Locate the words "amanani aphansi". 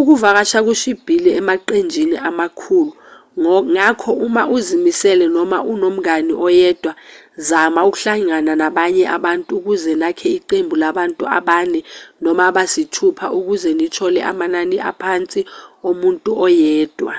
14.30-15.40